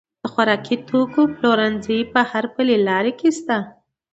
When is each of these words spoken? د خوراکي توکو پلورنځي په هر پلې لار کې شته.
د 0.21 0.25
خوراکي 0.33 0.75
توکو 0.87 1.21
پلورنځي 1.35 1.99
په 2.13 2.21
هر 2.31 2.45
پلې 2.55 2.75
لار 2.87 3.05
کې 3.19 3.29
شته. 3.37 3.57